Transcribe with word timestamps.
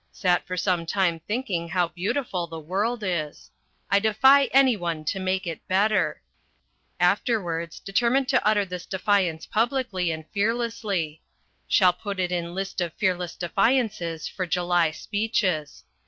Sat 0.11 0.47
for 0.47 0.57
some 0.57 0.83
time 0.87 1.19
thinking 1.27 1.69
how 1.69 1.89
beautiful 1.89 2.47
the 2.47 2.57
world 2.59 3.03
is. 3.03 3.51
I 3.91 3.99
defy 3.99 4.45
anyone 4.45 5.05
to 5.05 5.19
make 5.19 5.45
a 5.45 5.61
better. 5.67 6.23
Afterwards 6.99 7.79
determined 7.79 8.27
to 8.29 8.43
utter 8.43 8.65
this 8.65 8.87
defiance 8.87 9.45
publicly 9.45 10.09
and 10.09 10.25
fearlessly. 10.31 11.21
Shall 11.67 11.93
put 11.93 12.19
in 12.19 12.55
list 12.55 12.81
of 12.81 12.93
fearless 12.93 13.35
defiances 13.35 14.27
for 14.27 14.47
July 14.47 14.89
speeches. 14.89 15.83